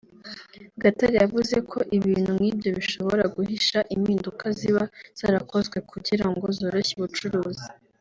[0.81, 4.83] Gatare yavuze ko ibintu nk’ibyo bishobora guhisha impinduka ziba
[5.19, 7.67] zarakozwe kugira ngo zoroshye ubucuruzi